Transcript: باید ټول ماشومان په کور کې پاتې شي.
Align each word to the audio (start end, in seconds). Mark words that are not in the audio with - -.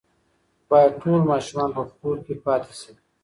باید 0.69 0.93
ټول 1.01 1.21
ماشومان 1.31 1.69
په 1.77 1.83
کور 1.99 2.15
کې 2.25 2.33
پاتې 2.45 2.73
شي. 2.79 2.91